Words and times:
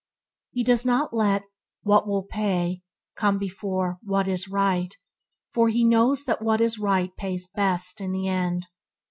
He 0.49 0.63
does 0.63 0.83
not 0.83 1.13
let 1.13 1.43
"what 1.83 2.07
will 2.07 2.23
pay" 2.23 2.81
come 3.15 3.37
before 3.37 3.99
"what 4.01 4.27
is 4.27 4.47
right", 4.47 4.95
for 5.53 5.69
he 5.69 5.85
knows 5.85 6.23
that 6.25 6.39
the 6.39 6.77
right 6.81 7.15
pays 7.17 7.47
best 7.47 8.01
in 8.01 8.11
the 8.11 8.27
end. 8.27 8.65